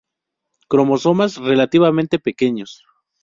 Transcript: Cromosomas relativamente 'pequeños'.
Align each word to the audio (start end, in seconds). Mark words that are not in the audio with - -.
Cromosomas 0.67 1.33
relativamente 1.37 2.17
'pequeños'. 2.17 2.75